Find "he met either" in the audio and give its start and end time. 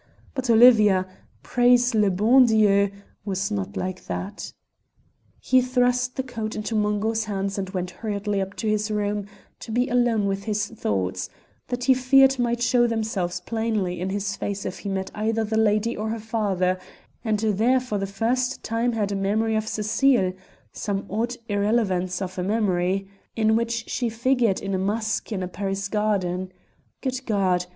14.79-15.43